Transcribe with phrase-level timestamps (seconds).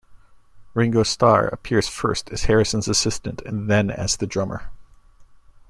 [0.73, 4.71] Ringo Starr appears first as Harrison's "assistant" and then as the drummer.